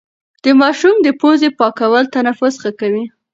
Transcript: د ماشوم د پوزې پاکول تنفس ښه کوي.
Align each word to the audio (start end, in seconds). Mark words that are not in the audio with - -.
د 0.43 0.45
ماشوم 0.61 0.95
د 1.03 1.07
پوزې 1.19 1.49
پاکول 1.59 2.03
تنفس 2.15 2.53
ښه 2.61 2.71
کوي. 2.79 3.05